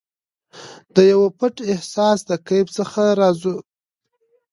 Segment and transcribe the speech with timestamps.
[0.95, 3.57] دیو پټ احساس د کیف څخه راوزم